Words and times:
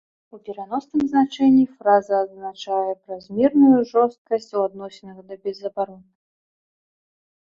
У 0.33 0.37
пераносным 0.45 1.01
значэнні 1.09 1.65
фраза 1.73 2.13
азначае 2.25 2.93
празмерную 3.09 3.77
жорсткасць 3.91 4.49
у 4.57 4.63
адносінах 4.67 5.17
да 5.31 5.35
безабаронных. 5.47 6.11